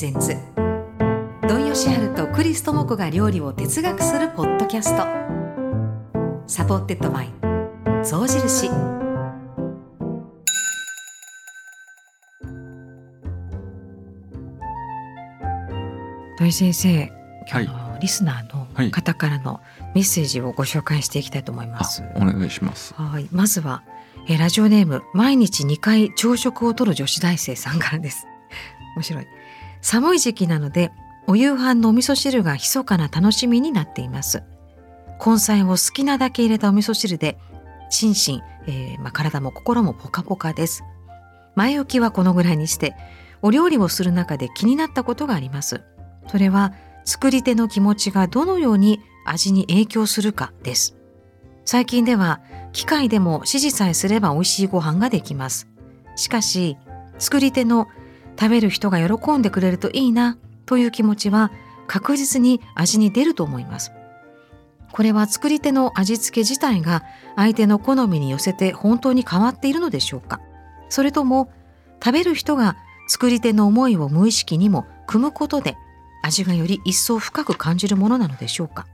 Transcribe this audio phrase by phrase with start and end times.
[0.00, 0.34] presents
[1.46, 5.04] 土井善晴とクリス智子が料理を哲学するポッドキャスト。
[6.46, 7.30] supported by
[8.02, 8.70] 象印。
[16.38, 17.12] 土井先生
[17.50, 19.60] 今日のリスナーの方からの
[19.94, 22.94] メッセージをご紹介していきたいと思います、お願いします。
[22.94, 23.28] はい。
[23.32, 23.82] まずは
[24.30, 28.26] えラジオネーム毎日2回朝食をとる女子大生さんからです。
[28.96, 29.26] 面白い
[29.80, 30.92] 寒い時期なので
[31.26, 34.42] お夕飯のお味噌汁が密かな楽しみになっています。
[35.24, 37.38] 根菜を好きなだけ入れたお味噌汁で
[37.90, 40.84] 心身、えー、まあ、体も心もポカポカです。
[41.54, 42.96] 前置きはこのぐらいにして
[43.42, 45.82] お料理をする中で気になったことがあります。
[46.28, 46.72] それは
[47.04, 50.96] 作り手の気持ちがどのように味に影響するかです。
[51.64, 52.40] 最近では
[52.72, 55.68] 機械でも指示さえすれば美味しいご飯ができます。
[56.16, 56.76] しかし
[57.18, 57.88] 作り手の
[58.38, 61.50] 食べる人が喜んでくれるといいなという気持ちは
[61.86, 63.92] 確実に味に出ると思います。
[64.92, 67.04] これは作り手の味付け自体が
[67.36, 70.40] 相手の好みに寄せて本当に変わっているのでしょうか。
[70.88, 71.52] それとも
[72.02, 75.76] 食べる人が作り手の思いを無意識にも組むことで
[76.22, 78.86] 味がより一層深く感じるものなのでしょうか。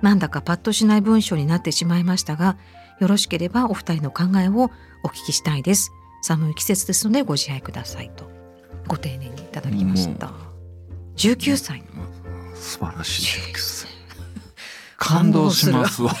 [0.00, 2.56] なんだかパッとしない文章になってしまいましたが
[3.00, 4.70] よろしければお二人の考えを
[5.02, 5.92] お聞きしたいです。
[6.22, 8.29] 寒い季節ですのでご自愛くださいと。
[8.90, 10.32] ご丁寧にいただきました。
[11.14, 11.80] 十九歳。
[12.56, 13.88] 素晴らしい19歳。
[14.96, 16.12] 感動しますわ。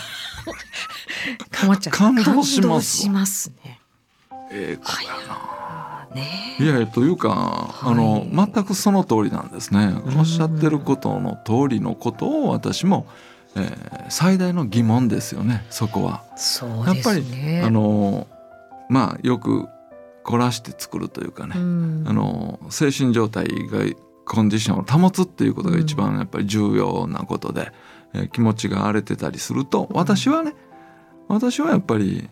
[1.90, 2.96] 感動します。
[2.96, 3.80] しますね。
[4.52, 6.14] ええー、子やな。
[6.14, 9.92] ね、いやというか、はい、あの全くその通りなんですね。
[10.16, 13.08] おっしゃってることの通りのことを私も、
[13.56, 15.66] えー、最大の疑問ですよね。
[15.70, 16.22] そこは。
[16.36, 17.24] ね、やっぱり
[17.64, 18.28] あの
[18.88, 19.68] まあよく
[20.24, 23.80] 凝らして作るというかね、うん、あの精神状態が
[24.24, 27.72] コンディションを保つっていうことが一番やっぱり重要なことで、
[28.14, 30.54] うん、え気持ちが荒れてたりすると私はね、
[31.28, 32.28] うん、私はやっぱり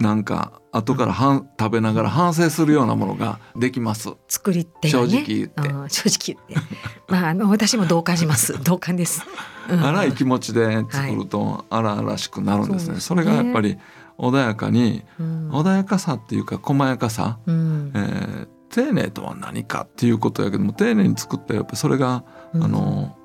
[0.00, 4.10] なんか後からはん食べながら反省するようなものができます。
[4.28, 5.62] 作り手、ね、正直言って。
[5.88, 6.76] 正直言って。
[7.08, 8.58] まああの私も同感します。
[8.64, 9.22] 同感です。
[9.68, 12.92] 荒い気持ちで作ると荒々しくなるんですね。
[12.94, 13.78] はい、それがやっぱり
[14.18, 23.16] 穏やかに、うん、穏やかさっていうか細やかさ、うん、えー、丁寧とは何かっていうことやけども丁寧に作ったらやっぱそれが、うん、あの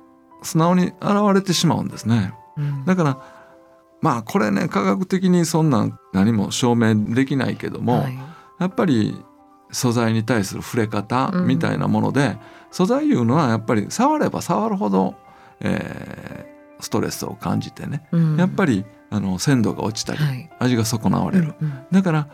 [0.42, 0.94] 素直に現
[1.34, 2.32] れてしまうんですね。
[2.86, 3.18] だから
[4.02, 8.18] まあこれね科学的にそんな何も証明できないけども、はい、
[8.58, 9.22] やっぱり
[9.70, 12.36] 素材に対する触れ方みたいなもので、
[12.70, 15.14] 素材いうのはやっぱり触れば触るほど、
[15.60, 22.28] えー、ストレスを感じてね、やっぱりあの鮮度が落ちたり、はい、味が損なわれる、うんうん、だから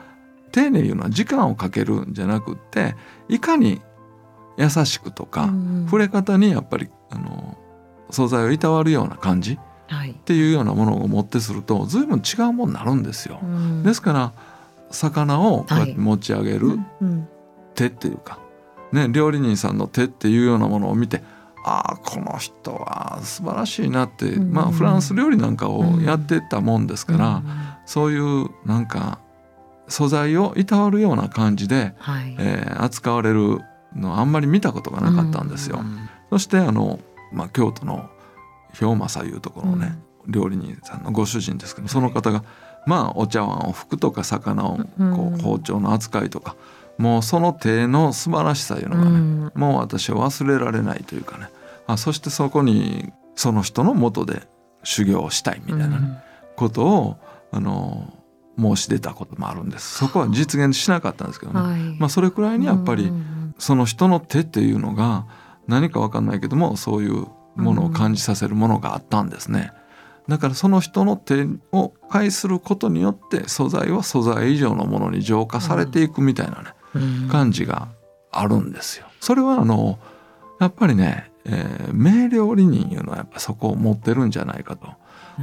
[0.53, 2.95] 丁寧いうのは時間をかけるんじゃなくって
[3.29, 3.81] いかに
[4.59, 7.59] 優しくとか、うんうん、触れ方にやっぱりあの
[8.11, 13.41] 素材をいたわるような感じ、はい、っていうようなものを持ってすると随分違うものになるんですよ。
[13.43, 14.33] うん、ですから
[14.91, 16.79] 魚をこうやって持ち上げる
[17.75, 18.39] 手っていうか、
[18.93, 21.23] ね、料理人さんの手っていうようなものを見て
[21.69, 27.45] ああこの人は素晴らしいなって、うん、まあフランス料理なんかをやってたもんですから、うん、
[27.85, 29.19] そういうなんか
[29.89, 33.63] 素材をいたわるような感じで、はい、えー、扱われる
[33.97, 35.81] のあんまり見たことがなかったんですよ。
[35.81, 37.01] うん、そしてあの、
[37.33, 38.09] まあ、京都の
[38.79, 39.99] 氷政いうところのね、
[40.29, 42.45] 料理人さんのご主人ですけどその方が、
[42.87, 46.55] まあお茶碗を拭くとか魚をこう包丁の扱いとか。
[46.99, 51.51] もうその手の素晴らしさいうのがね、もう私は忘れられないというかね
[51.87, 54.43] あそしてそこにその人のもとで
[54.83, 56.23] 修行をしたいみたいな、
[56.57, 57.17] ことを
[57.53, 58.13] あの
[58.59, 59.99] 申し出たこともあるんです。
[59.99, 63.13] そこは実現しなかったんですけどね、はい、まあ、それくらいにやっぱり
[63.59, 65.27] その人の手っていうのが
[65.67, 67.27] 何か分かんないけどもそういう
[67.57, 69.73] ものを感じさせるものがあったんですね。
[70.29, 77.89] だからその人の手を介することによって素材は素材以上のものに浄化されていくみたいなね、感じが
[78.33, 79.07] あるんですよ。
[79.21, 79.99] それはあの
[80.61, 84.89] やっぱりねえー、名料理人いうのはやっぱそこを持ってるんじゃないかと。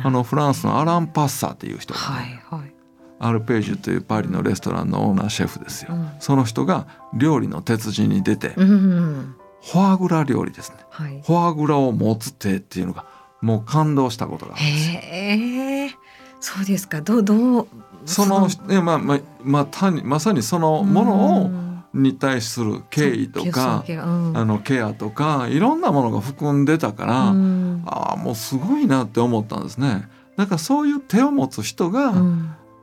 [0.03, 2.73] あのフランスのアラン・パッサーっていう人が、ね、はいはい、
[3.19, 13.05] アルページュというパリのレストランのオーナーシェフですよ、うん、その人が料理の鉄人に出て、うん、フォアグラ料理ですね、はい、フォアグラを持つ手っていうのが
[13.41, 15.91] もう感動したことがあるんですへえ。
[16.39, 17.00] そうですか。
[17.00, 17.67] どうどう
[18.05, 21.50] そのえまあまあまあ、まさにそのものを、
[21.93, 30.09] に対する敬意とか、うん、あのケアとかいろんなものが含んでたから、うん、ああもうすごいなって思ったんですね。
[30.35, 32.15] だからそういう手を持つ人が、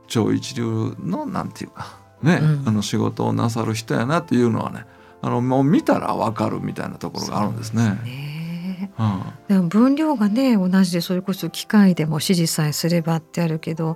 [0.07, 4.85] 超一流のなんていうかね、あの仕事をなさる人やなっていうのはね
[5.21, 7.99] あのもう見たらわかるみたいなところがあるんですね。
[8.05, 8.91] ね。
[8.97, 13.95] うん、でも分量がね同じでそれこそ機械でも指示さえすればってあるけどうん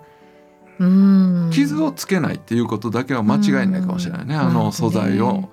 [1.51, 4.35] 傷をつけないっていうことだけは間違いないかもしれないね。
[4.35, 5.49] あの素材を。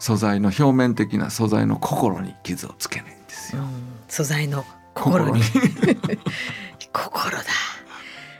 [0.00, 3.62] 素材の表面的な素材の心に傷をつけないんですよ。
[4.08, 4.64] 素材の
[4.94, 5.42] 心に。
[6.92, 7.44] 心だ。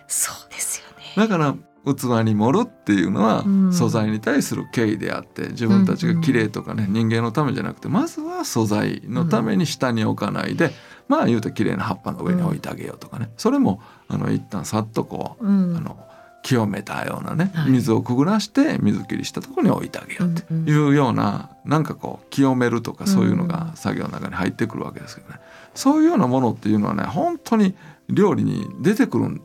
[0.08, 1.04] そうですよね。
[1.16, 1.54] だから
[1.84, 10.72] 器に盛るっていうのは素材に対する敬意であって自分たちが綺麗とかね人間のためじゃなくてまずは素材のために下に置かないで
[11.08, 13.30] まあ言うと綺麗な葉っぱの上に置いてあげようとかね。
[13.36, 15.96] それもあの一旦さっとこうあの
[16.42, 25.40] 清めたようなね水をくぐらして水切りしたところに置いてあげようっていうようななんかこう清めるとかそういうのが作業の中に入ってくるわけですけどね。
[25.74, 27.74] そういうようなものっていうのはね本当に
[28.08, 29.40] 料理に出てくる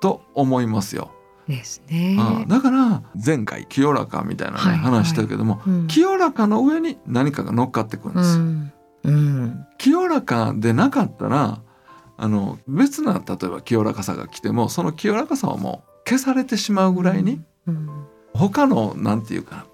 [0.00, 1.12] と思いますよ。
[1.48, 8.36] ですね、ああだから前回清らかみたいなね、はいはい、話したけども、うん、清らかの上に何かが乗っかってくるんです。
[8.36, 8.42] よ。
[8.42, 8.72] うん。
[9.02, 11.60] うん、清らかでなかったら
[12.16, 17.88] あの別な例えば清らかさが来てもその清らかさはもう消されてしまうぐらいに、うん、
[18.34, 19.66] 他のなんていうか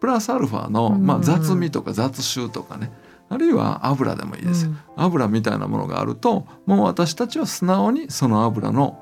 [0.00, 2.92] プラスアルファの、まあ、雑味とか雑臭とかね。
[3.32, 8.98] あるいは油でもいいですよ、うん、油みたいなものがあるともう私たちは素直にその油の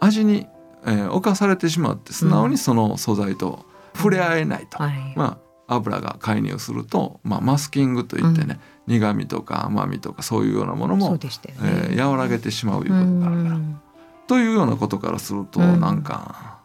[0.00, 0.46] 味に、
[0.86, 4.88] えー、侵されてしまって素直にその素材と触れ合えないと、うん。
[4.88, 11.10] はい、まあ油が介入すると、まあ、マスキングといってね、うん、苦味とか甘みとかそういうようなものも、
[11.58, 11.90] ね。
[11.90, 13.85] えー、和らげてしまういうことがあるから。
[14.26, 16.60] というようなことからすると、うん、なんか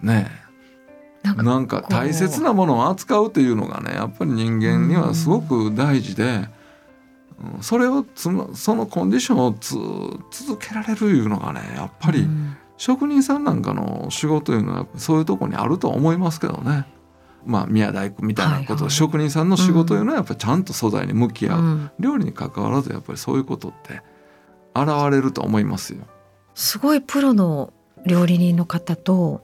[0.00, 0.30] ね
[1.22, 6.48] なんか大切なものを扱うというのがねやっぱり人間にはすごく大事で、
[7.56, 9.74] うん、それをつそのコンディションをつ
[10.46, 12.26] 続けられるいうのがねやっぱり
[12.78, 16.86] 職人さんなんかの仕事いうのはそういうとこにあると思いますけどね。
[17.46, 24.02] まあ、宮大工みたいなこと、はいはい、職人さんの仕事いうのはやっぱりちゃんと素材に向き合う、うん、料理に関わらずやっぱりそういうことって
[24.74, 26.06] 現れると思いますよ。
[26.54, 27.72] すごいプロの
[28.06, 29.42] 料理人の方と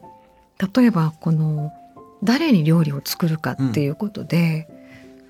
[0.75, 1.73] 例えばこの
[2.23, 4.69] 誰に料理を作るかっていうことで、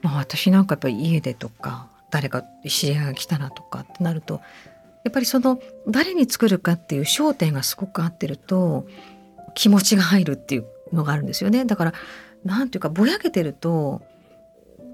[0.02, 4.40] うん、まあ、私なんかやっぱり家でとか誰か知り合いが来たなとかってなると
[5.04, 8.86] やっぱりその誰に作るかっていう焦点がすごく合ってると
[9.54, 11.64] 気持ちが入るっていうのがあるんですよね。
[11.64, 11.94] だから
[12.44, 14.02] なんていうかぼやけてると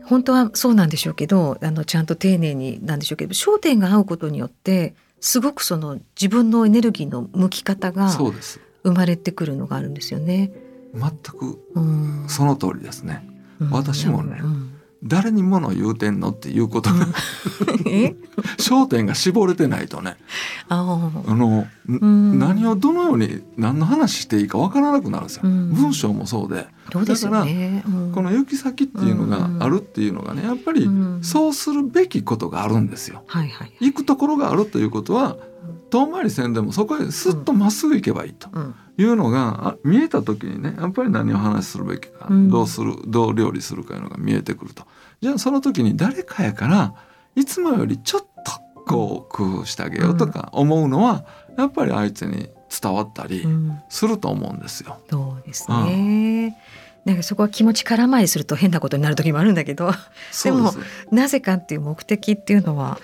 [0.05, 10.52] 本当はそうなんでしょうけどあのちゃんと丁寧になんでしょうけど焦点が合うことによってすごくその自分のエネルギーの向き方が生まれてくるのがあるんですよね。
[10.94, 11.58] 全く
[12.28, 13.26] その通りですね。
[13.70, 14.71] 私もね、うん
[15.02, 17.06] 誰に物を言うてんのっていうことが
[18.58, 20.16] 焦点が絞れてないとね。
[20.69, 20.76] あ
[21.34, 25.43] の何をどのように何の話していいかわからなくなるんですよ。
[25.44, 26.66] 文章もそうで。
[26.93, 27.46] だから、
[28.14, 30.88] この行き先っていうのがあるっていうのがねやっぱり
[31.22, 33.25] そうするべきことがあるんですよ。
[33.81, 35.37] 行くところがあるということは
[35.90, 38.48] 遠回りせんでもそこへすっとまっすぐ行けばいいと
[38.98, 44.84] いうのが見えた時にねやっぱり何を話するべきか、どうするどう料理するかいうのが見えてくると
[45.22, 46.94] じゃあその時に誰かやから
[47.36, 48.52] いつもよりちょっと
[48.84, 51.24] こう工夫してあげようとか思うのは
[51.56, 53.46] やっぱり相手に伝わったり
[53.88, 54.98] すると思うんですよ。
[55.08, 56.56] そうですね、
[57.05, 59.93] なんかそこは気持ち空回りすると変なことになる時もあるんだけど。
[60.43, 60.72] でも
[61.10, 62.98] なぜかっていう目的っていうのは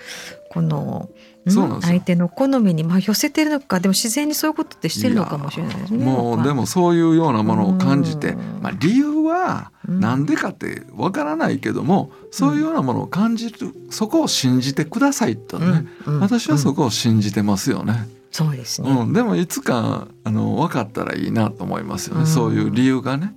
[0.49, 1.09] この
[1.49, 6.05] 相手の好みにまあ寄せてるのかでも自然にそういうことってしてるのかもしれないですね。
[6.05, 13.57] もうでもそういうようなものを感じて、まあ、理由は何でかってわからないけども、そういうようなものを感じる
[13.89, 15.85] そこを信じてくださいとね、
[16.19, 18.07] 私はそこを信じてますよね。
[18.31, 23.33] そうですね、うん、でもいつかあの分かったらいいなと思いますよね、そういう理由がね。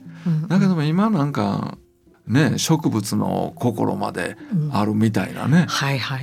[0.49, 1.77] だけども今なんか
[2.33, 4.37] ね、植物の心まで
[4.73, 5.67] あるみたいなね、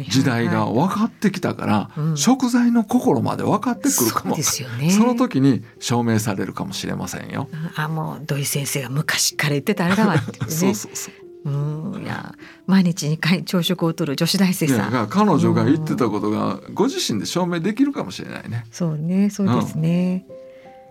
[0.10, 4.36] 時代が分かってきたから、うん、食材の心まで分かってくるかも。
[4.42, 7.48] そ,、ね、その時に証明されるかもしれませんよ。
[7.76, 11.12] あもう土井先生が昔から言ってたあれだわって、ね、 そうそうそ
[11.46, 12.00] うう。
[12.00, 12.04] ん。
[12.04, 12.34] いや
[12.66, 14.92] 毎日2回朝食をとる女子大生さん。
[14.92, 18.66] が彼女が言ってたことがご自身で証明できるかもしれないね。
[18.72, 20.36] そうねそうですね、うん、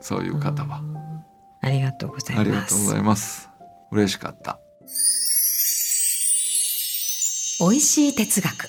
[0.00, 0.82] そういう方は。
[1.60, 2.40] ありがとうございます。
[2.40, 3.50] ありがとうございます。
[3.90, 4.58] 嬉しかった。
[7.60, 8.68] 美味しい哲学。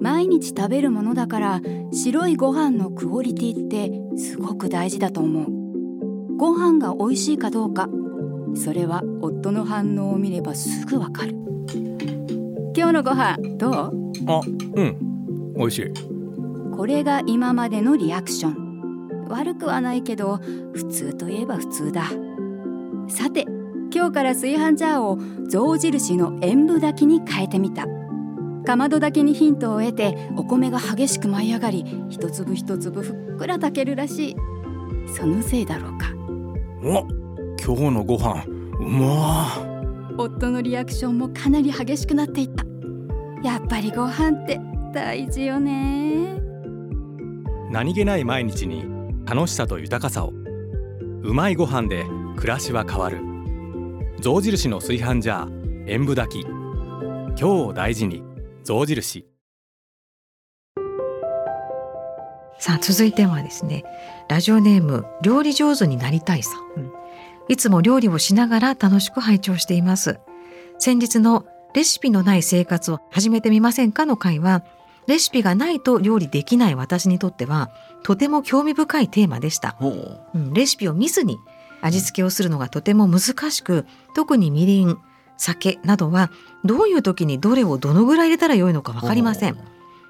[0.00, 1.60] 毎日食べるものだから
[1.92, 6.36] 白いご飯のクオリティってすごく大事だと思う。
[6.38, 7.90] ご飯が美味しいかどうか
[8.54, 11.34] それは夫の反応を見ればすぐわかる。
[12.74, 13.74] 今日のご飯どう？
[14.26, 14.40] あ
[14.74, 15.54] うん。
[15.54, 15.92] 美味しい。
[16.74, 19.26] これが今までのリアクション。
[19.28, 20.38] 悪くはないけど
[20.72, 22.04] 普通といえば普通だ。
[23.10, 23.44] さて
[23.94, 25.18] 今日から炊飯ジャーを
[25.48, 27.86] 象印の塩分炊きに変えてみた。
[28.66, 34.36] かまど炊きにヒントを得てお米が激しく舞い上がり一粒一粒ふっくら炊けるらしい。
[35.16, 36.12] そのせいだろうか。
[36.82, 37.06] お
[37.60, 38.44] 今日のご飯
[38.78, 39.58] うま
[40.18, 42.64] 夫のリアクションもかなり激しくなっていった。
[43.42, 44.60] やっぱりご飯って
[44.92, 46.40] 大事よね。
[47.70, 48.84] 何気ない毎日に
[49.24, 50.32] 楽しさと豊かさを。
[51.22, 52.04] うまいご飯で
[52.36, 53.18] 暮らしは変わる
[54.20, 56.44] 象印の炊飯ジャー塩分炊き。
[56.44, 58.24] 今日を大事に
[58.64, 59.24] 象印。
[62.58, 63.84] さあ続いてはですね
[64.28, 66.92] ラジオネーム料理上手になりたいさん、
[67.48, 70.18] いつも料理をしながら楽しく拝聴しています。
[70.80, 74.64] 先日のレシピのない生活を始めてみませんかの回は
[75.06, 77.70] レシピがないと料理できない私にとっては
[78.02, 80.38] とても興味深いテーマでした、う。
[80.38, 81.38] ん、レシピを見ずに
[81.80, 84.98] 味付けをするのがとても難しく特にみりん
[85.36, 86.30] 酒などは
[86.64, 89.58] どういう時にどれをどのぐらい入れたらよいのか分かりません。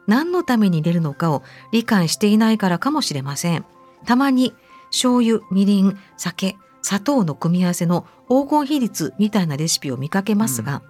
[0.07, 3.65] 何のために入れるのかを理解していないからかもしれません。
[4.07, 4.55] たまに
[4.91, 10.83] 醤油みりん酒砂糖の組み合わせの黄金比率みたいなレシピを見かけますが、うん。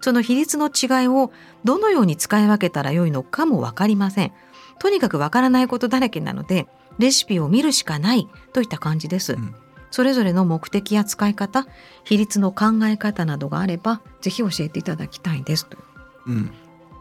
[0.00, 1.32] その比率の違いを
[1.64, 4.32] どのように使い分けたらよいのかも分かりません。
[4.78, 6.66] とにかく分からないことだらけなので
[6.98, 9.34] レシピを見るしかないといった感じです。
[9.34, 9.54] うん、
[9.92, 11.66] それぞれの目的や使い方
[12.02, 15.66] 比率の考え方などがあればぜひ教えていただきたいです。
[15.66, 15.78] と。
[16.26, 16.50] うん。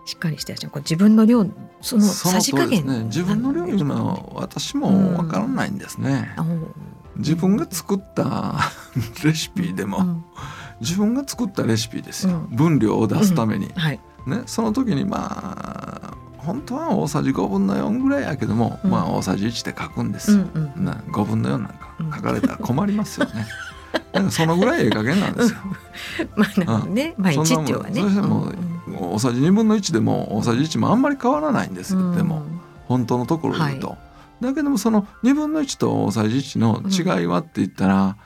[0.05, 1.45] しっかりしてこ自分の量
[1.79, 6.73] そのさじ加減、ね、自分の量いうのは私もわからないんですね、うん、
[7.17, 8.59] 自分が作った
[9.23, 10.25] レシピでも、うん、
[10.81, 16.10] 自分が作ったレシピですよ、うん、分量を出すために、はい、ね、その時にまあ
[16.43, 23.47] 本当は大さじ5分の4ぐらいやけども、まあ大さじ1で書くんですよ、うんうん、5分の4なんか書かれたら困りますよね。
[24.13, 25.59] なんかそのぐらいええ加減なんですよ。
[26.35, 28.01] まあなね、まあ一丁はね。
[28.01, 28.55] そしてもう、
[29.13, 31.93] 大さじ2分の1でも大さじ1もあんまり変わらないんです。
[31.93, 32.43] よ、でも
[32.87, 33.87] 本当のところ言うと。
[33.89, 33.93] は
[34.41, 36.81] い、だけどもその2分の1と大さじ1の
[37.19, 38.17] 違いはって言ったら、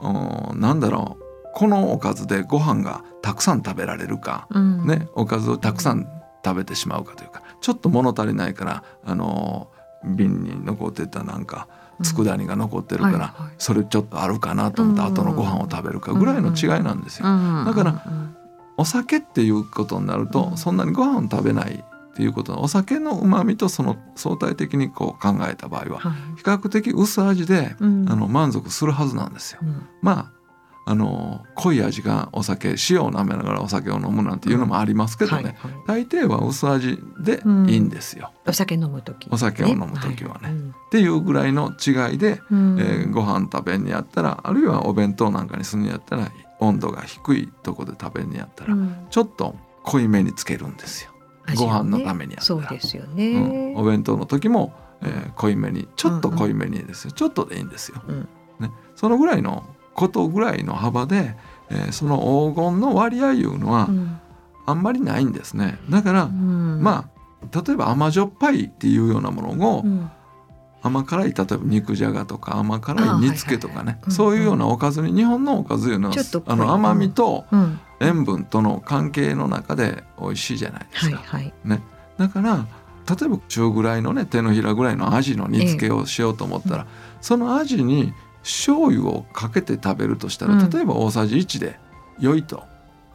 [0.00, 1.22] うん、なんだろう。
[1.54, 6.06] このおかずでご飯がたくさん食べられるか、うん、ね、おかずをたくさん
[6.44, 9.68] 食べてしまうかというかちょっと物足りないからあの
[10.04, 11.68] 瓶に残ってたなんか
[12.02, 17.24] 佃煮が残ってるから、それちょっとあるかなと思って後のご飯を食べるかぐらいの違いなんですよ。
[17.64, 18.04] だから
[18.76, 26.00] お酒っていうことになると、そんなにご飯を食べないっていうことお酒のうまみとその相対的にこう考えた場合は
[26.36, 29.60] 比較的薄味で、あの満足するはずなんですよ。
[30.00, 30.41] まあ
[30.84, 40.60] あの濃い味がお酒塩を舐めながらお酒を飲むなんていうのもありますけどね、うんはいはい、大抵は薄味でいいんですよ、うん、お酒飲む時、ね、お酒を飲む時はね、はい、っ
[40.90, 48.76] ていうぐらいの違いで、うん、えー、ご飯食べんにやったらあるいはお弁当なんかにするにやったら温度が低いとこで食べんにやったら、
[49.10, 51.10] ちょっと濃いめにつけるんですよ、
[51.48, 52.60] ね、ご飯のためにやったら。
[52.62, 54.72] そうですよね、お弁当の時も、
[55.02, 58.00] えー、濃いめにちょっと濃いめにですよ、ちょっとでいいんですよ、
[58.60, 61.36] ね、そのぐらいのことぐらいの幅で、
[61.70, 62.18] えー、その
[62.54, 63.88] 黄金の割合いうのは
[64.66, 65.78] あんまりないんですね。
[65.90, 70.10] だから、うん、まあ例えば甘じょっぱいっていうようなものを、うん、
[70.82, 77.44] 甘辛い例えば肉じゃがとか甘辛い煮付けとかね、そういうようなおかずに日本のおかずいうのはあの甘みと
[78.00, 81.16] 塩分との関係の中で美味しいじゃないですか。
[81.16, 81.82] はいはい、ね、
[82.18, 82.66] だから
[83.08, 91.78] 例えば中ぐらいのね手のひらぐらいのアジの煮付けをしようと思ったら、ええ、そのアジに醤油をかけて食べるとしたら、例えば大さじ1で
[92.18, 92.64] 良いと、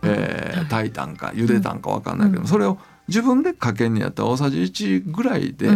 [0.03, 5.69] えー、炊いたんか茹でたんか分かんないけど、それを自分でかけんにやったら大さじ1ぐらいで、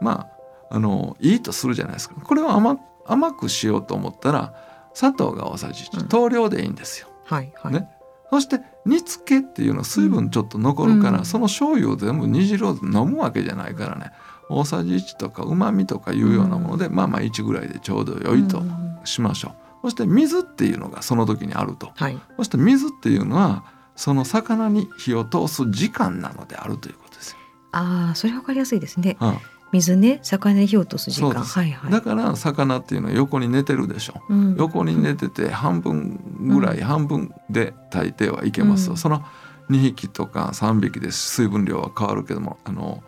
[0.00, 0.28] ま
[0.70, 2.16] ああのいいとするじゃないですか。
[2.16, 4.54] これを甘甘くしようと思ったら
[4.94, 7.08] 砂糖が大さじ1等量でいいんですよ。
[7.24, 7.72] はいはい。
[7.72, 7.88] ね、
[8.30, 14.12] そして煮付けっていうのは水分ちょっと残るから、その醤油を全部煮汁を飲むわけじゃないからね。
[14.50, 18.62] 大さじ1とかうまみとかいうようなもので、まあまあ1ぐらいでちょうど良いと
[19.04, 19.64] しましょう。
[19.84, 23.64] そして水っていうのがその時にあると、はい、そして水っていうのは
[23.96, 27.36] その魚に火を通す時間なのであるということです
[27.72, 29.16] ああそれわかりやすいですね。
[29.20, 29.38] うん、
[29.72, 31.34] 水ね魚に火を通す時間。
[31.34, 34.34] はいはい、だから魚っていうのは横に寝てるでしょ、う。
[34.34, 39.24] ん、横に寝てて半分ぐらい、うん、半分で大抵はいけます、うん、その
[39.70, 43.02] 2匹とか3匹で水分量は変わるけどもあの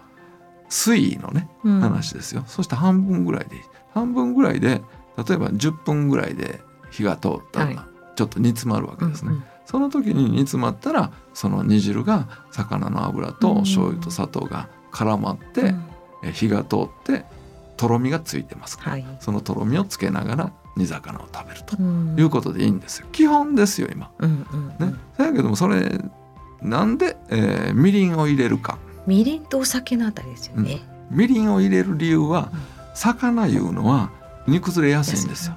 [0.69, 2.43] 水位のね、話ですよ。
[2.49, 3.63] そして半分ぐらいで
[3.95, 4.83] 半分ぐらいで
[5.17, 9.29] 例えば10分ぐらいで火が通ったらちょっと煮詰まるわけですね。
[9.29, 15.75] はいうんうん、その時に煮詰まったらその煮汁が魚の油と醤油と砂糖が絡まって、
[16.23, 17.25] うん、火が通って
[17.77, 21.77] とろみがついてますから、はい、そのとろみをつけながら煮魚を食べると
[22.21, 23.07] いうことでいいんですよ。
[23.13, 24.11] 基本ですよ今。
[24.19, 26.01] うんうんうん、ね、だけどもそれ
[26.63, 28.79] なんで、えー、みりんを入れるか。
[29.07, 30.83] みりんとお酒のあたりですよね。
[31.11, 32.51] うん、みりんを入れる理由は、
[32.95, 34.11] 魚いうのは
[34.47, 35.57] 煮崩れやすいんですよ。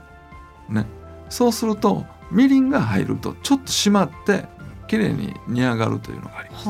[0.70, 0.86] ね、
[1.30, 4.46] そうするとみりんが入るとちょっと締まって
[4.88, 6.70] 綺麗に煮上がるというのがあります。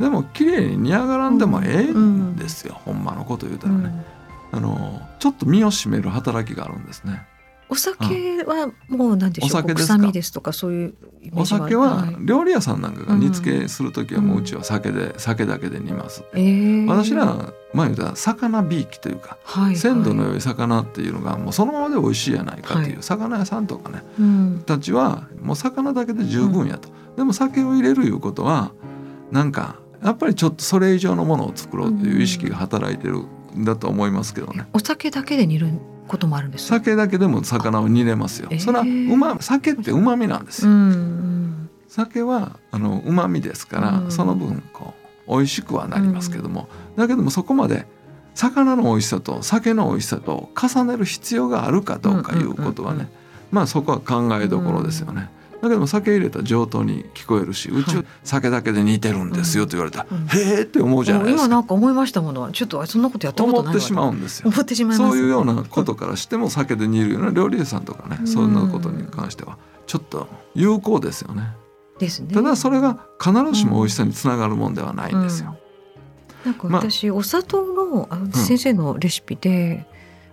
[0.00, 4.04] でも綺麗に煮上がらんでもええんですよ、うん、ほんまのこと言うたらね、
[4.52, 7.26] うん、あのちょっと身を締める働きがあるんですね。
[7.68, 10.94] お酒はもう何でしょう、お酒臭みですとかそういう
[11.34, 28.72] お酒は料理屋さんなんかが煮付けする時はもううちは酒で、酒だけで煮ます、えー、私ら前言った魚びいきというか、はい、鮮度の良い魚っていうのがもうそのままで美味しいやないかっていう、魚屋さんとかね、うん、たちはもう魚だけで十分やと、うん、でも酒を入れるいうことは
[29.30, 33.24] なんかやっぱりちょっとそれ以上のものを作ろうという意識が働いてる
[33.56, 34.66] んだと思いますけどね。
[34.74, 35.72] お酒だけで煮る
[36.08, 38.50] こともあるんです酒だけでも魚を煮れますよ。
[38.58, 40.72] それはうま酒って旨味なんですよ。
[41.88, 44.94] 酒はあの旨味ですから、その分こ
[45.26, 47.86] う美味しくはなりますけども、だけどもそこまで
[48.34, 53.08] 魚の美味しさと酒の美味しさと重ねる必要があるかどうかいうことはね、
[53.50, 55.30] まあそこは考えどころですよね。
[55.64, 60.06] だけども酒入れたら上等に聞こえるしうちは酒だけで似てるんですよと言われたら、
[60.38, 61.44] へえって思うじゃないですか。
[61.44, 64.48] 今なんか思いましたものちょっとそんなことやったことない思ってしまうんですよ。
[64.48, 71.54] 思ってしまいそういうようなことからしても酒で煮るような料理屋さんとかねそんなことに関してはちょっと有効ですよね。
[71.98, 72.34] ですね。
[72.34, 75.56] ただそれが必ずしも美味しさにつながるもんではないんですよ。
[76.44, 79.86] なんか私、お砂糖の先生のレシピで、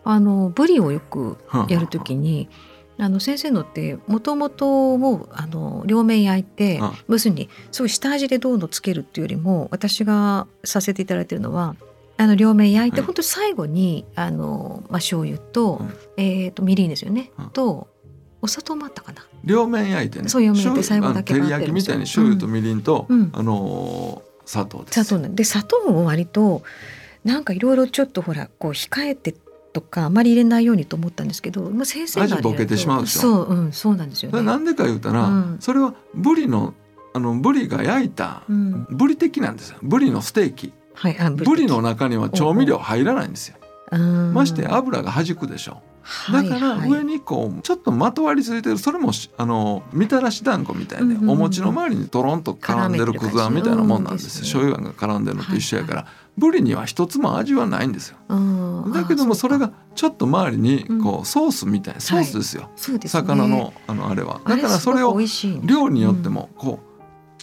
[0.03, 1.37] あのブリをよく
[1.69, 2.70] やるときに、あ
[3.09, 11.75] の先生のってもともともあの両面焼いて要するにすごい下味でどうのつけるっていうよりも私がさせていただいてるのは
[12.17, 17.87] あの両面焼いて、はい、本当最後にあの、まあ、醤油と,、うん、えーと、みりんですよね、うん、と
[18.41, 19.25] お砂糖もあったかな。
[19.43, 20.29] 両面焼いてね。
[20.29, 25.03] そう両面焼いて最後だけ照り焼きみたいに醤油とみりんと、うん、あのー、砂糖です。
[25.03, 26.63] 砂糖で砂糖を割と
[27.23, 29.35] なんかいろいろちょっとほらこう控えて
[29.73, 33.21] とかあまり入れないようにと思ったんですけど、まあ、先生がボケてしまうでしょ？
[33.21, 36.73] そう、うん、そうなんですよ、ね、なんでか言うたら、うん、それはブリの
[37.13, 39.77] あのブリが焼いた、うん、ブリ的なんですよ。
[39.81, 43.57] ブリのステーキ、はい、ブリの中には調味料入らないんですよ。
[44.33, 45.81] まして油が弾くでしょ。
[46.31, 58.17] だから上にこうちょっとまとわりついてるそれもあのみたらし団子みたいで、お餅の周りにとろんと絡んでるくずあんみたいなもんなんですよ、醤油あんが絡んでるのと一緒やから、ブリには一つも味はないんですよ。
[58.93, 62.69] だけどもそれがちょっと周りにこうソースみたいなソースですよ、
[63.05, 64.41] 魚のあのあれは。
[64.45, 65.17] だからそれを
[65.63, 66.91] 量によってもこう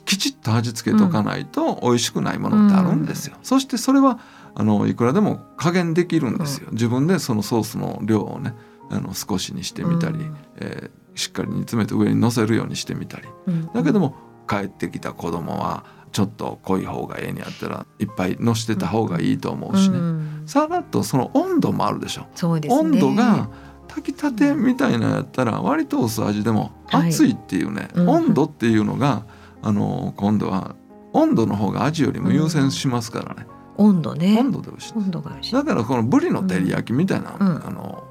[0.04, 3.36] きちっと味付けとかないと美味しくないものってあるんですよ。
[3.42, 4.18] そしてそれは
[4.54, 6.68] あのいくらでも加減できるんですよ。
[6.72, 8.54] 自分でそのソースの量をね
[8.90, 10.18] あの少しにしてみたり、
[10.56, 13.28] えー、しっかり煮詰めて上に乗せるようにしてみたり。
[13.74, 14.16] だけども
[14.48, 22.26] 帰ってきた子供はちょっと濃い方がええにやったらいっぱいのしてた方がいいと思うしね、うん、さらっとその温度もあるでしょ。
[22.34, 23.48] そうです、ね、温度が
[23.88, 29.24] 炊きたてみたいなやったら割と薄味でも熱いっていうね、はい、温度っていうのが、
[29.62, 30.76] あの今度は
[31.12, 33.46] 温度の方が味よりも優先しますからね、
[33.78, 34.36] うん、温度ね。
[34.38, 35.52] 温度で美味しい。
[35.52, 38.04] だからこのブリの照り焼きみたいな、うん、あの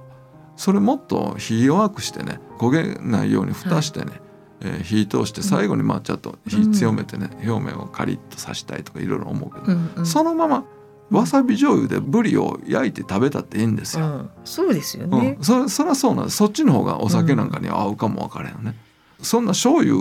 [0.56, 4.22] それもっと火弱くしてね焦げないように蓋してね、はい
[4.62, 10.66] えー、火通して最後にまあちょっと火強めてね、うん、表面をカリッとさしたいとかいろいろ思うけど、うんうん、そのまま
[11.10, 14.06] わさび醤油でブリを焼いて食べたっていいんですよ。
[14.06, 15.36] うん、そうですよね。
[15.38, 16.38] うん、そそりゃそうなんです。
[16.38, 18.76] そっちの方がお酒なんかに合うかも分からんよね。
[19.22, 19.96] そんな醤油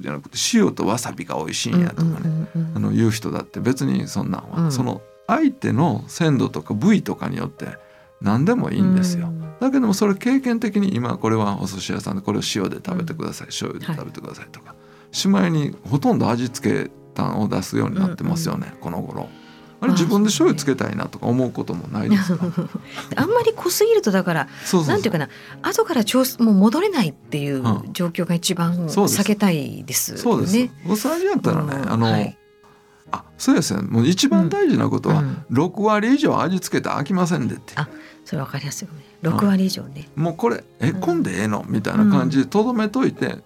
[0.00, 7.66] じゃなくて塩とわさびが美味しいんやとかね、あの言う人だって別にそんなんは、その相手の鮮度とか部位とかによって
[8.20, 14.74] 何でもいいんですよ、うん、だけどもそれ経験的に今これはお寿司屋さんでこれを塩で食べてください、うん、醤油で食べてくださいとか、は
[15.12, 18.74] い、しまいにほとんど味付け単を出すようになってますよね、うん。
[18.74, 19.28] うん、この頃。
[19.82, 22.44] あれ自分で醤油つけたいなとか思うこともないですか？
[23.16, 24.48] あんまり濃すぎるとだから
[24.86, 25.30] なんていうかな
[25.62, 27.62] 後から調もう戻れないっていう
[27.94, 30.22] 状況が一番避けたいですよね。
[30.22, 30.68] そうです。
[30.86, 32.36] 薄味やったらね、あの、はい
[33.12, 33.82] あそうですね。
[33.82, 37.72] もう一番大事なことは、6割以上味付けて飽きませんでって。
[37.76, 37.88] あ
[38.24, 39.04] それ分かりやすいよね。
[39.22, 40.08] 6割以上ね。
[40.14, 41.22] もうこれえこん。
[41.22, 41.64] でええの？
[41.68, 43.38] みたいな感じでとどめといて、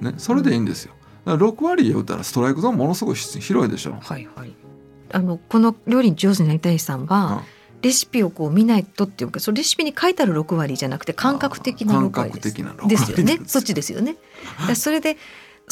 [0.00, 0.94] ね、それでいいんですよ。
[1.24, 3.92] だから6割言うたらストライクゾーンものすごい広いでしょ。
[4.00, 4.52] はいはい、
[5.12, 7.44] あのこの料理上手になりたいさんは、
[7.82, 12.54] レシピをこう見ないとっていうかそのレシピに書いてある6割じゃなくて感覚的な6割です。
[12.88, 13.12] です。
[13.12, 13.40] よね。
[13.46, 14.16] そっちですよね。
[14.74, 15.16] それで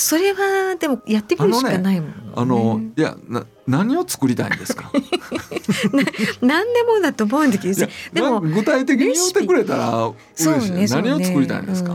[0.01, 4.91] それはでもやってみるしかないもん、ね、あの、ね、いやな何を作りたいんですか？
[6.41, 11.95] 何でもだと思うんだけどでも具体的に言ってくれたら嬉しい、ね、何を作りたいんですか、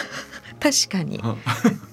[0.60, 1.18] 確かに。
[1.18, 1.36] だか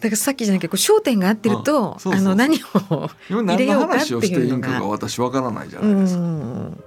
[0.09, 2.57] らさっきじゃなくて焦点が合ってるとあの何
[2.89, 4.81] を入れようかっていうのが。
[4.83, 6.86] 私わからないじゃないですか。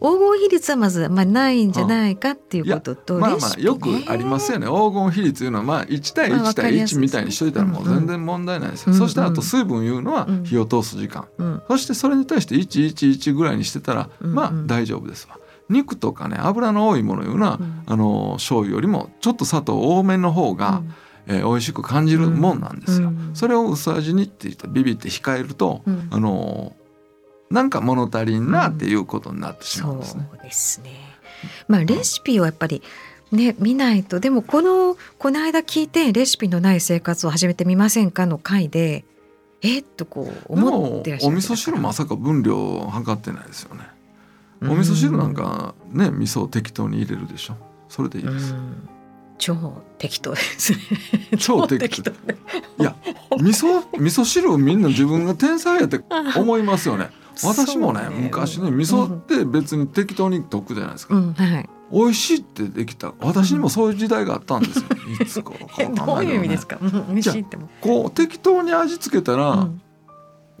[0.00, 4.66] 黄金比率はまず、まあ、ないんじゃないかっていうことと、まあまあよくありますよね。
[4.66, 8.92] 黄金比率いうのはまあ1対1対1みたいにしといたらもう全然問題ないですよ、うん。
[8.94, 15.38] うん、そしてあと水分いうのは火を通す時間、うん、そしてそれに対して111ぐらいにしてたらまあ大丈夫ですわ。
[15.68, 20.82] 肉とかね油の多いものいうのは、うん、あの醤油よりもちょっと砂糖多めの方が、
[21.26, 23.08] うん、えー、美味しく感じるもんなんですよ。
[23.08, 26.74] うん、それを薄味にって言ってビビって控えると、うん、あの
[27.52, 30.26] なんか物足りんなっていうことになってしまうんですね。
[30.30, 30.90] そうですね。
[31.68, 32.82] まあレシピをやっぱり
[33.30, 39.04] ね見ないとでもこのこの間聞いてレシピのない生活を始めてみませんかの回で
[39.60, 43.82] えっとこう思ってらっしゃるお味噌汁まさか分量を測ってないですよね。
[44.62, 47.56] お味噌汁なんかね味噌を適当に入れるでしょ
[47.88, 48.54] それでいいです。
[49.38, 50.78] 超適当ですね。
[51.38, 52.12] 超適当。
[52.12, 52.14] い
[52.78, 52.94] や
[53.38, 56.00] 味噌 味噌汁をみんな自分が天才やって
[56.36, 57.10] 思いますよね。
[57.44, 61.14] 私もね昔ね味噌って別に適当に溶くじゃないですか。
[61.14, 61.32] うん。
[61.32, 64.84] はい、美味しいってできた私にもそういう時代があったんですよ。
[65.20, 66.78] いつ頃かかどういう意味ですか？
[67.08, 67.68] 美味しいっても。
[67.80, 69.82] こう適当に味付けたら、うん、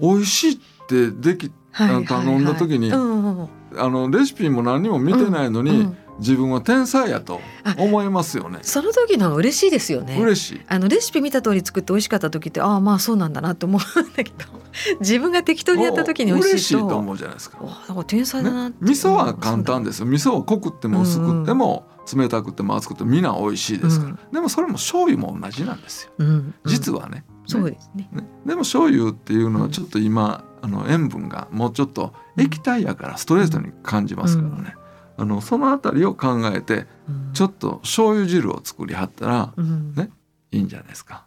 [0.00, 0.58] 美味しいっ
[0.88, 7.40] てでき、はい、頼んだ時に、あのレシピも何も見てないのに、うんうん自分は天才やと
[7.76, 8.60] 思いますよね。
[8.62, 10.16] その時のが嬉しいですよね。
[10.18, 10.60] 嬉しい。
[10.68, 14.46] あのレシピ見た通り作って美味しかった時ってああまあそうなんだなと思うんだけど、
[15.00, 17.58] 自分が適当にやった時に美味しいと嬉しいと思うじゃないですか。
[17.58, 20.06] だから天才だな、ね、味噌は簡単ですよ。
[20.06, 26.12] 味噌を濃くっても薄くっても、冷たくても熱くてもみんな美味しいですから、うん、でもそれも醤油も同じなんですよ。
[26.18, 27.16] うん、実はね。
[27.18, 34.74] ねそうですね、ね、でも醤油っていうのはちょっと今、あの塩分がもうちょっと液体やからストレートに感じますからね。
[35.16, 36.86] あのその辺りを考えて、
[37.34, 39.52] ちょっと醤油汁を作りはったら、
[39.96, 40.10] ね
[40.50, 41.24] いいんじゃないですか。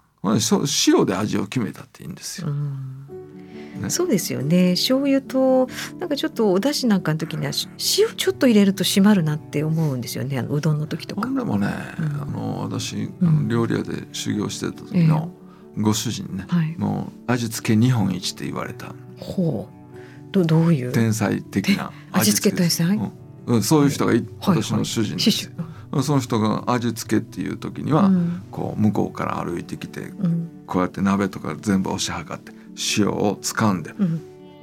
[0.87, 2.47] 塩で味を決めたっていいんですよ。
[2.47, 4.71] ね、そうですよね。
[4.71, 5.67] 醤油と
[5.99, 7.51] なんかちょっとお出汁なんかの時には
[7.97, 10.39] 塩ちょっと入れると締まるなって思うんですよね。
[10.39, 11.27] あのうどんの時とか。
[11.27, 11.67] でもね、
[11.99, 15.29] うん、あの私、うん、料理屋で修行してた時の
[15.77, 18.95] ご主人ね、えーはい、もう味付け日本一って言われた。
[19.19, 20.31] ほう。
[20.31, 20.91] どどういう？
[20.91, 23.11] 天才的な味付け天才、うん
[23.45, 32.51] うん、そういう人がい、私の主人でその人が味付けっていう時には、うん、こう向こうから歩いてきて、うん、こうやって鍋とか全部押し量って
[32.97, 33.93] 塩を掴んで、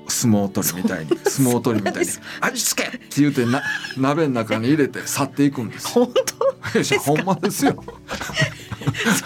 [0.09, 3.62] 相撲取りみたいに相撲取りみたいに「味付け!」って言うてな
[3.97, 7.83] 鍋の中に入れて去っていくんです本当ですほんまですよ。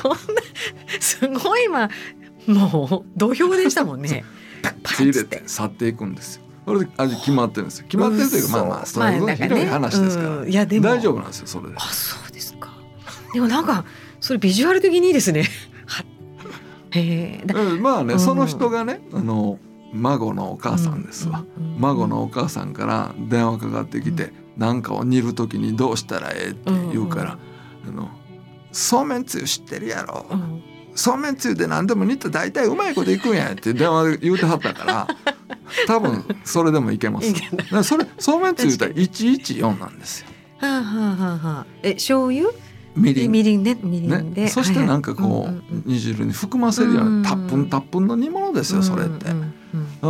[0.00, 0.18] そんな
[1.00, 1.88] すごい今
[2.46, 4.24] もう土俵でしたもんね。
[4.62, 6.45] パッ入れて去っていくんですよ。
[6.66, 7.84] それで味決まってるんですよ。
[7.88, 10.88] 決まってるというかまあまあそれは広い話ですから、いやでも。
[10.88, 11.74] 大丈夫なんですよそれで。
[11.76, 12.72] あそうですか。
[13.32, 13.84] でもなんか
[14.20, 15.44] それビジュアル的にいいですね。
[16.90, 19.58] へえまあね、その人がねあの
[19.92, 21.44] 孫のお母さんですわ、
[21.78, 27.38] 孫のお母さんから電話かかってきて何、かを煮る時にどうしたらええって言うから、
[27.86, 28.08] あの
[28.72, 30.24] そうめんつゆ知ってるやろ、
[30.94, 35.06] そうめんつゆで何でも煮て大体うまいこといくんやって電話で言うてはったから
[35.86, 37.34] 多分それでもいけます。
[37.82, 40.28] それそうめんつゆたら一一四なんですよ。
[40.58, 41.66] はあはあはあ。
[41.82, 42.50] え醤油？
[42.94, 43.30] みりん。
[43.30, 44.42] みりんでみりんで。
[44.42, 49.26] ね、そしてなんかこう、煮汁に含ませるようなたっぷんたっぷんの煮物ですよそれって。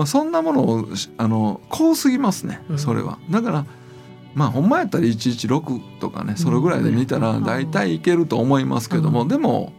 [0.07, 3.19] そんなものをあのこうすぎますねそれは。
[3.31, 3.67] だから。
[4.35, 9.73] まあほんまやったら116とかねそれぐらいで見たら大体いけると思いますけども、でも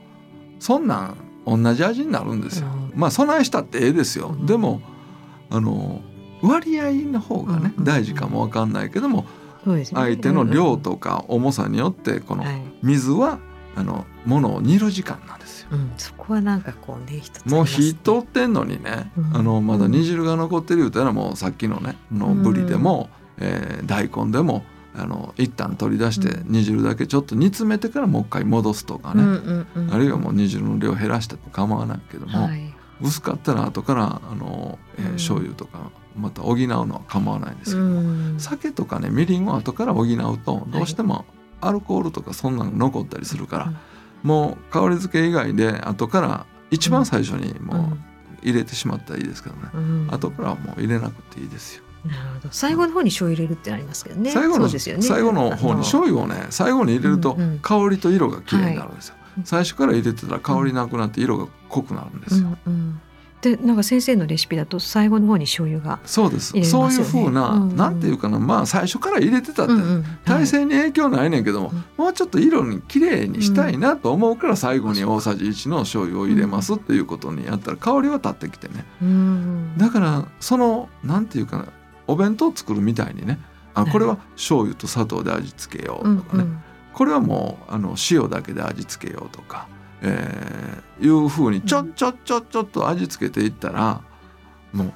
[0.59, 2.67] そんなん同じ味になるんですよ。
[2.95, 4.35] まあそないしたってええですよ。
[4.41, 4.81] でも
[5.49, 6.01] あの
[6.41, 9.25] 割合の方がね、大事かも分かんないけども、
[9.93, 12.43] 相手の量とか重さによってこの
[12.83, 13.39] 水は、
[13.77, 15.67] あのものを煮る時間なんですよ。
[15.71, 24.63] うん、そこはなんかこうね一つ、ね、もう火通ってんのにね、うん、あのまだ煮汁が残ってる言うたらもうさっきのねのぶりでも、うん、えー、大根でも
[24.95, 29.23] あの一旦取り出して煮汁だけちょっと煮詰めてからもう一回戻すとかね、
[29.91, 41.25] あるいはもう煮汁の量減らしても構わないけども、はい、薄かったら後からあの、えー、醤油とかまた補うのは構わないんですけど、うん、酒とかねみりんを後から補うとどうしても
[41.61, 43.75] アルコールとかそんなの残ったりするから、はい、
[44.23, 47.97] もう香り付け以外で後から一番最初にもう
[48.41, 51.83] 入れてしまったらいいですけどね、うん、後からはもう入れなくていいですよ。
[52.05, 52.49] なるほど。
[52.51, 54.31] 最後の方に醤油入れるってありますけどね。
[54.31, 62.57] 最後の、ね、最後の方に醤油をね最後に入れると香りと色がきれいになるんですよ、はい最初から入れてたら香りなくなって色が濃くなるんですよ。
[62.65, 63.01] うんうん。
[63.41, 81.67] でなんか先生のレシピだと最後の方に醤油がそうです、ね、そういうふうな、うんうん、なんていうかなまあ最初から入れてたって、うんうん、体勢に影響ないねんけども、はい、もうちょっと色に綺麗にしたいなと思うから最後に大さじ1の醤油を入れますっていうことにやったら香りは立ってきてね、うん、だからそのなんていうかな
[82.07, 83.39] お弁当作るみたいにね。
[83.75, 86.61] あこれは醤油と砂糖で味付けようとかね、うんうん、
[86.97, 89.67] これはもうあの塩だけで味付けようとか。
[90.01, 94.03] えー、いうふうにちょちょちょちょっと味付けていったら
[94.71, 94.93] もう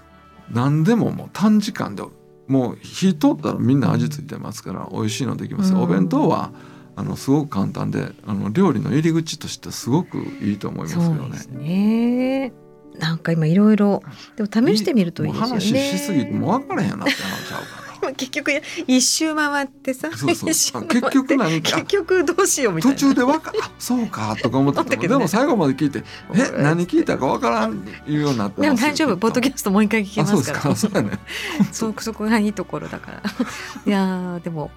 [0.52, 2.04] 何でももう短時間で
[2.48, 6.52] もう火通ったらみんな味付いてますから美味しいのできます、うん、お弁当は
[6.96, 11.10] あのすごく簡単であの料理の入り口としてすごくいいと思いますよ
[11.56, 11.64] ね。
[11.64, 12.54] ね
[13.00, 14.04] なんか今いろいろ
[14.36, 15.54] でも試してみるといいですよね。
[15.54, 17.81] 話ししすぎてもう分からへんよなって話ちゃうか
[18.16, 18.52] 結局
[18.88, 20.50] 一周回ってさそうそう。
[20.88, 22.98] 結局何結局どうしようみたいな。
[22.98, 29.18] 途中でわかそうかとか思ってたけど、ね、でも最後まで聞いてえ何聞いたかわからんいうようになってでも大丈夫。
[29.18, 30.76] ポッドキャストもう一回聞きますから。
[30.76, 31.12] そうやね。
[31.72, 33.22] そそこがいいところだから。
[33.86, 34.72] いやでも。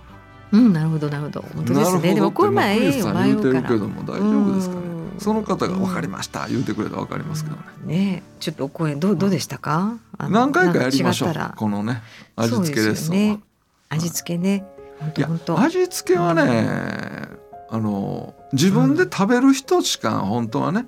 [0.52, 1.44] うんなるほどなるほど。
[1.54, 2.14] 本当ですね。
[2.14, 7.62] でもこれ前ええよ迷うからけども大丈夫ですかねその方が分かりました、言うてくれたら分かりますけどね。
[7.87, 9.98] ねちょっとお声どうどうでしたか？
[10.18, 11.35] 何回かやりましょう。
[11.57, 12.03] このね
[12.37, 13.40] 味付けですね。
[13.88, 14.64] 味付けね。
[15.16, 17.29] いや味付けはね、
[17.68, 20.87] あの自分で食べる人しか本当はね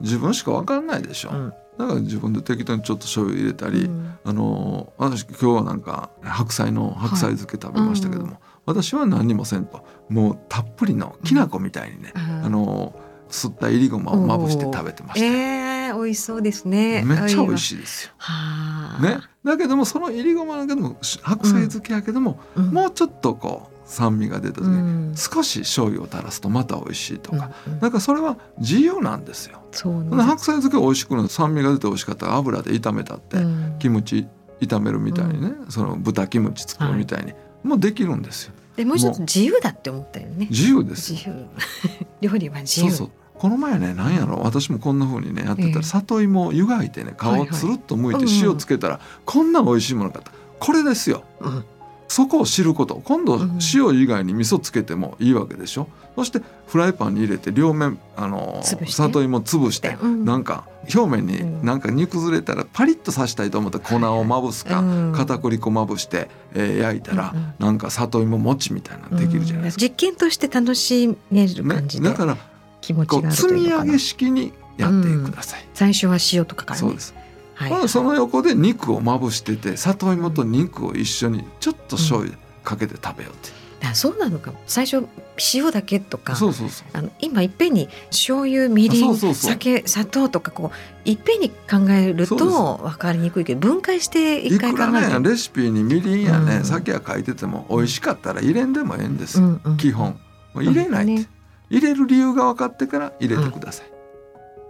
[0.00, 1.30] 自分しか分かんないでしょ。
[1.30, 1.52] うん。
[1.76, 9.84] だから自分で適当にちょっと醤油入れたり、うん、あの私今日はなんか白菜の白菜漬け食べましたけども、はいうん、私は何にもせんと。
[10.08, 12.94] もうたっぷりのきな粉みたいにね、うん、あの
[13.28, 15.26] 吸ったいりごまをまぶして食べてました。
[15.26, 17.02] えー、美味しそうですね。
[17.04, 18.12] めっちゃ美味しいですよ。
[19.00, 24.80] ね、だけどもそのいりごまだけども白菜漬けやけども、うん、もうちょっとこう酸味が出た時に、う
[25.12, 29.62] ん、少し醤油を垂らすとまた美味しいとか、うんうん、なんかそれは自由なんですよ。
[29.72, 34.26] そう白菜漬け美味しくな酸味が出て美味しかったら油で炒めたって、うん、キムチ
[34.60, 38.54] 炒めるみたいにね、その豚キムチ作るみたいに、はい、もうできるんですよ。
[38.76, 40.48] でもう一つ自由だって思ったよね。
[40.50, 41.12] 自由です。
[41.12, 41.46] 自由。
[42.20, 42.90] 料理は自由。
[42.90, 43.10] そうそう。
[43.34, 44.38] この前ね何やろ？
[44.38, 50.32] 私もこんな風にねやってたら里芋を湯がいてね皮をつるっと剥いて塩つけたらこんな美味しいものかった。
[50.58, 51.64] これですよ、うん、
[52.14, 53.02] そこを知ること。
[53.04, 53.40] 今度
[53.74, 55.88] 塩以外に味噌つけてもいいわけでしょ。
[56.14, 69.82] そしてフライパンに入れて両面あの里芋潰して、うん、なんか表面になんか煮崩れたらパリッとさしたいと思ったら粉をまぶすか、うん、片栗粉まぶして、えー、焼いたら、うん、なんか里芋餅みたいなのできるじゃないですか。
[69.82, 72.36] 実験として楽しめる感じで、ね、だから
[72.80, 77.12] 気持ちが積み上げ式にやってください、うん、最初は塩とかから、ね、そうです、
[77.54, 83.50] はい、その横で肉をまぶしてて里芋と肉を一緒にちょっと醤油かけて食べようって、
[83.86, 83.90] う。
[83.90, 84.50] ん、そうなのか。
[84.52, 85.06] も最初
[85.54, 86.34] 塩だけとか。
[86.34, 86.88] そうそうそう。
[86.92, 95.20] あの今いっぺんに醤油みりん酒砂糖とかこういっぺんに考えると分かりにくいけど分解して一回考える。
[95.20, 100.18] ねレシピにみりんやね、うん、酒は書いてても美味しかったら入れんでもええんです、うんうん、基本。
[100.54, 101.28] 入れないね。
[101.70, 103.93] 入れる理由が分かってから入れてください。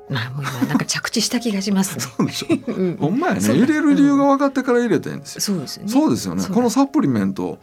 [0.08, 2.04] うん、まあもう今なんか着地した気がしますね。
[2.04, 2.72] そうでしょ。
[2.72, 5.40] うん、ほんまやね入れる理由が分かってから入れてんですよ。
[5.40, 5.92] そうですよね。
[5.92, 6.44] そうですよね。
[6.44, 7.58] このサプリメントを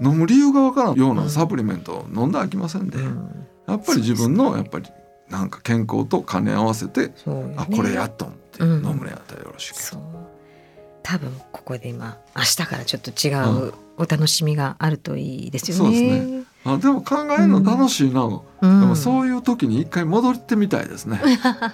[0.00, 2.98] 飲む理由が分からんようなサプリメントを飲んで飽きませんで、
[3.66, 4.88] やっぱり自分のやっぱり
[5.28, 7.14] なんか健康と兼ね合わせて、ね、
[7.56, 10.32] あこれやっと思って飲むのやったらよろしいけど。
[11.04, 13.34] 多分ここで今明日からちょっと違
[13.68, 15.82] うお楽しみがあるといいですよね。
[15.82, 16.44] そうですね。
[16.64, 21.20] あでも考えるの楽しいな、うん、でもそういう時に一回戻ってみたいですね。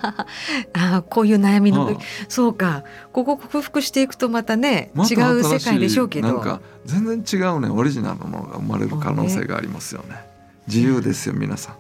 [0.73, 1.99] あこういう悩みの時、
[2.29, 2.85] そうか。
[3.13, 6.29] ここ克服していくとまたね、ま、違う世界でしょうけど。
[6.29, 10.15] なんか全然違うねオリジナルのものが生まれる可能性がありますよね。
[10.15, 10.27] ね。
[10.67, 11.75] 自由ですよ皆さん。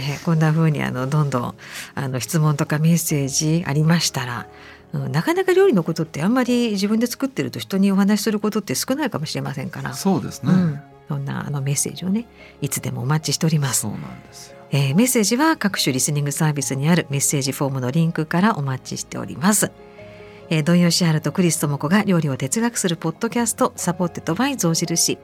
[0.00, 1.54] ね、こんな風にあのどんどん
[1.94, 4.48] あの質問とかメッセージありましたら
[4.94, 9.92] うん、なかなか料理のことってあんまり自分で作ってると人にお話しすることって少ないかもしれませんから。
[9.92, 12.26] そうですね、うん、そんなあのメッセージをね
[12.60, 13.80] いつでもお待ちしております。
[13.82, 19.70] そうなんですよ、えー、メッセージは各種リスニングサービスにあるメッセージフォームのリンクからお待ちしております。
[20.50, 25.18] えー、土井善晴とクリス智子が料理を哲学するポッドキャスト supported by 象印。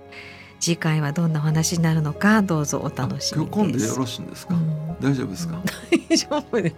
[0.61, 5.63] 次回はどんなお話になるのかどうぞお楽しみ今日でよろしいんですか、うん、大丈夫ですか、
[6.11, 6.75] 大丈夫です。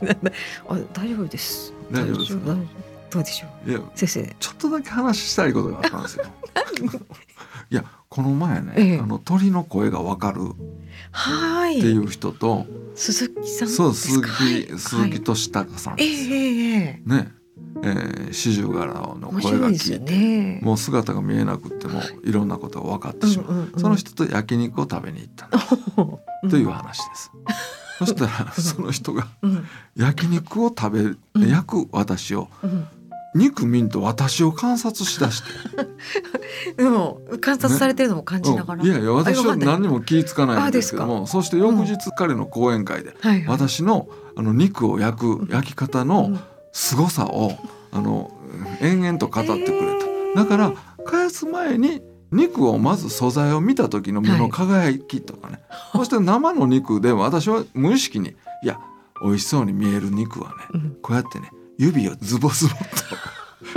[0.69, 1.73] あ大丈夫です。
[1.91, 2.55] 大丈夫ですか？
[3.11, 3.83] どうでしょう？
[3.97, 4.37] 先生。
[4.38, 6.25] ちょっとだけ話したいことがあったんですよ
[7.73, 10.43] いやこの前ね、ええ、あの鳥の声がわかる。
[10.43, 17.33] っていう人と鈴木さんそう鈴木、はい、鈴木俊孝さんですよ、えね。
[17.83, 22.31] えー、四十柄の声が聞いて、ね、もう姿が見えなくてもい。
[22.31, 23.51] ろんなことが分かってしまう。
[23.51, 25.49] うんうんうん、その人と焼肉を食べに行った
[26.51, 27.33] という話です。
[27.99, 29.29] そしたらその人が
[29.97, 32.49] 焼肉を食べ、焼く私を、
[33.35, 35.49] 肉見んと私を観察しだして。
[36.77, 38.90] でも観察されてるのも感じながら、ね。
[38.90, 46.38] うん、いやいや私は何にも気付かないんですけどもそして翌日彼の講演会で、うん私のあの肉を焼く焼き方の
[46.73, 47.53] 凄さを、
[47.90, 48.31] あの
[48.81, 50.73] 延々と語ってくれた、えー、だから
[51.05, 58.81] 返す前に肉をまず素材を見た時の目の輝きとかね、はい、そして生の肉で私は無意識にいや
[59.23, 62.83] 美味しそうに見える肉はね、うん、こうやってね指をズボズボと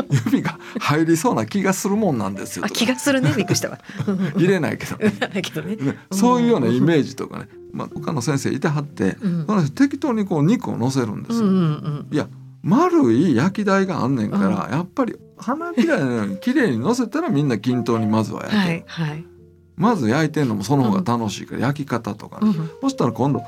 [0.26, 2.66] 指が入りそうな気がするもんなんですよ。
[2.68, 3.34] 気がするね。
[3.36, 3.80] びっくりしたわ。
[4.36, 5.76] 入れないけど、ね。
[5.76, 11.48] ね、そういうようなイメージとかね、まあ他の先生いてはって、うん、適当にこう肉を乗せるんですよ。
[11.48, 12.28] うんうんうん、いや
[12.64, 18.56] 丸い焼き台があんねんから、うん、やっぱり花びらの 綺麗に乗せたらみんな均等にまずは焼。
[18.56, 19.26] はいはい、
[19.78, 23.44] まず焼いてんのもその方が楽しいから、焼き方とかね、そしたら今度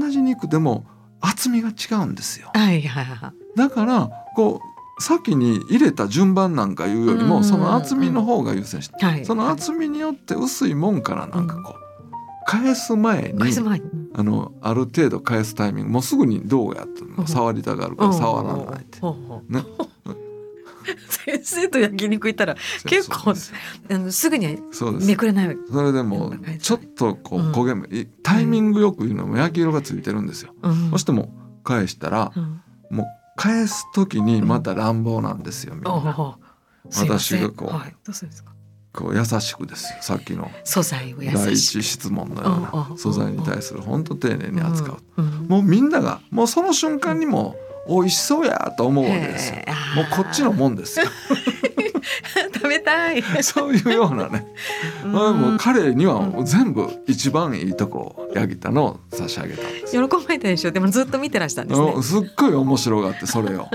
[0.00, 0.84] 同じ肉でも
[1.20, 2.50] 厚みが違うんですよ。
[2.52, 4.60] はいはいはい、だからこ
[4.98, 11.82] う先に入れた順番なんかいうよりもその厚みの方が優先して、はい、その厚みによって薄いもんからなんかこう
[12.46, 13.38] 返す前に
[14.14, 19.00] あのある程度返すタイミングもうすぐにどうやって触りたがるから触らないって。
[19.00, 19.64] ね。
[21.08, 23.34] 先生と焼肉行ったら結構
[23.90, 24.58] あのすぐに
[25.06, 25.56] めくれない。
[25.70, 32.60] それでもちょっとこう焦げ目、うん、タイミングよく言うのも焼き色がついてるんですよ、うん、そしても返したら、うん、
[32.90, 33.06] もう
[33.36, 36.38] 返す時にまた乱暴なんですよ、みんな。
[36.94, 38.52] 私がこう、はい、どうするんですか？
[38.92, 40.50] こう優しくですよさっきの。
[40.64, 47.56] 素材を第一質問のような素材に対する本当丁寧に扱う、もうみんながもうその瞬間にも
[47.88, 49.50] 美味しそうやと思うわけです。
[49.50, 49.56] よ
[49.96, 51.06] もうこっちのもんですよ。
[52.54, 53.22] 食べたい。
[53.42, 54.46] そういうようなね、
[55.04, 59.92] うん、もう彼には全部一番いいとこヤギタのを差し上げたんです。
[59.92, 60.70] 喜ばれたでしょ。
[60.70, 62.02] でもずっと見てらしたんですね。
[62.02, 63.68] すっごい面白がってそれを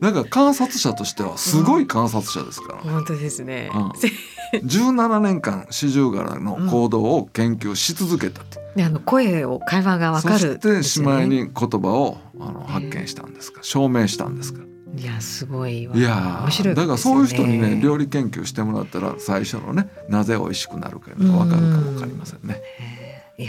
[0.00, 3.92] だから観察者としてはすごい観察者ですから、うん、本当ですね、うん、
[4.52, 13.62] 17年間四十柄の行動を研究し続けたって、うん、あの声を会話がわかる、ね、そしてしまいに言葉をあの発見したんですか？
[13.62, 14.62] 証明したんですか？
[14.96, 22.60] いやすごいいや面白い、ね、だからそういう人にね料理研究してもらったら最初のねなぜ美味しくなるかが分かるかも分かりませんね。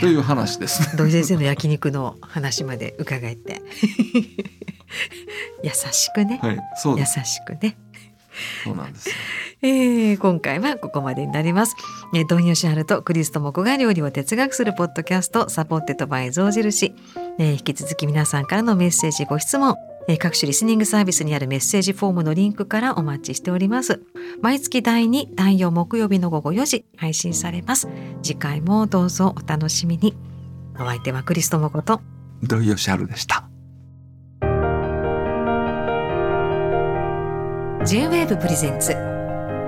[0.00, 0.98] という話です、ね。
[0.98, 3.62] 土井先生の焼肉の話まで伺えて
[5.62, 7.76] 優しくね、はい、そう優しくね。
[8.64, 9.10] そうなんです、
[9.62, 11.74] えー、今回はここまでになります。
[12.14, 16.94] えー、ドンヨシハルとクリストモコが料理を哲学するポッドキャスト supported by 象印、
[17.38, 19.76] えー、引き続き皆さんからのメッセージご質問
[20.18, 24.00] 各種リスニングサービスにあるメッセージフォームのリンクからお待ちしております。
[24.40, 27.88] 毎月第2、第4木曜日の午後4時配信されます。
[28.22, 30.16] 次回もどうぞお楽しみに。
[30.76, 32.00] お相手はクリストモコと
[32.42, 33.48] 土井善晴でした。
[37.86, 38.96] J-WAVE プレゼンツ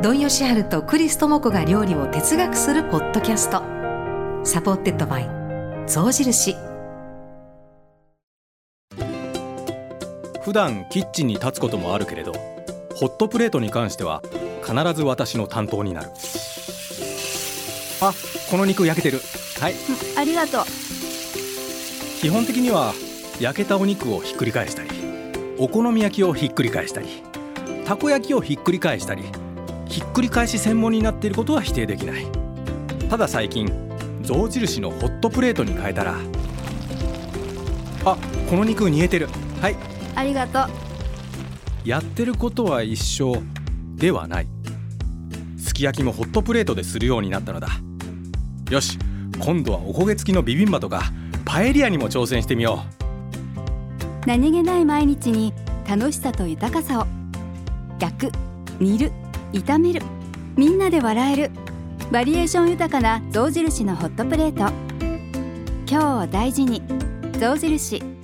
[0.02, 3.62] 土井善晴とクリストモコが料理を哲学するポッドキャスト。
[4.44, 5.28] supported by
[5.87, 6.57] 象印。
[10.42, 12.33] 普段キッチンに立つこともあるけれど
[12.96, 14.20] ホットプレートに関しては
[14.66, 16.09] 必ず私の担当になる。
[18.00, 18.12] あ
[18.50, 19.20] この肉焼けてる。
[19.61, 19.74] はい。
[20.16, 20.64] ありがとう。
[22.20, 22.94] 基本的には
[23.38, 24.88] 焼けたお肉をひっくり返したり
[25.57, 27.07] お好み焼きをひっくり返したり
[27.88, 29.22] たこ焼きをひっくり返したり
[29.87, 32.27] ひっくり返し専門になっていることは否定できない。
[33.09, 33.66] ただ最近
[34.20, 36.16] 象印のホットプレートに変えたら
[38.05, 38.18] あ
[38.51, 39.29] この肉煮えてる。
[39.62, 39.77] はい。
[40.14, 40.70] ありがと
[41.87, 41.88] う。
[41.88, 43.42] やってることは一緒
[43.94, 44.46] ではない。
[45.57, 47.68] すき焼きもホットプレートでするようになったのだ。
[48.70, 48.98] よし
[49.40, 51.05] 今度はおこげ付きのビビンバとか
[51.46, 52.83] パエリアにも挑戦してみよ
[54.27, 54.27] う。
[54.27, 55.55] 何気ない毎日に
[55.88, 57.17] 楽しさと豊かさを
[57.98, 58.32] 焼く
[58.80, 59.12] 煮る
[59.52, 60.02] 炒める。
[60.56, 61.50] みんなで笑える。
[62.11, 64.72] バリエーション豊かな象印のホットプレート。
[65.90, 66.82] 今日を大事に。
[67.38, 68.17] 象印。